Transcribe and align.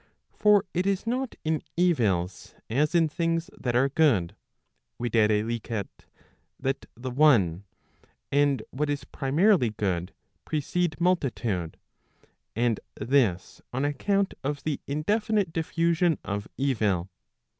For 0.33 0.65
it 0.73 0.87
is 0.87 1.05
not 1.05 1.35
in 1.43 1.61
evils 1.77 2.55
as 2.71 2.95
in 2.95 3.07
things 3.07 3.51
that 3.55 3.75
are 3.75 3.89
good, 3.89 4.35
viz. 4.99 5.11
that 6.59 6.85
the 6.95 7.11
one, 7.11 7.65
and 8.31 8.63
what 8.71 8.89
is 8.89 9.03
primarily 9.03 9.69
good, 9.69 10.11
precede 10.43 10.99
multitude; 10.99 11.77
and 12.55 12.79
this 12.95 13.61
on 13.71 13.85
account 13.85 14.33
of 14.43 14.63
the 14.63 14.79
indefinite 14.87 15.53
diffusion 15.53 16.17
of 16.23 16.47
evil. 16.57 17.11